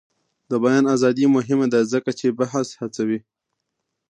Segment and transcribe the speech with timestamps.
[0.49, 3.19] د بیان ازادي مهمه ده ځکه چې بحث هڅوي.